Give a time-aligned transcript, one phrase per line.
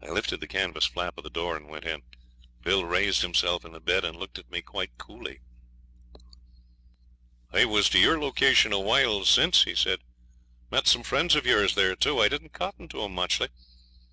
[0.00, 2.04] I lifted the canvas flap of the door and went in.
[2.62, 5.40] Bill raised himself in the bed and looked at me quite coolly.
[7.52, 10.02] 'I was to your location a while since,' he said.
[10.70, 12.20] 'Met some friends of yours there too.
[12.20, 13.48] I didn't cotton to 'em muchly.